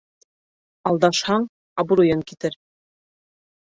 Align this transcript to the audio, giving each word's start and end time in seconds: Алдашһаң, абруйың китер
Алдашһаң, 0.93 1.47
абруйың 1.87 2.29
китер 2.35 2.61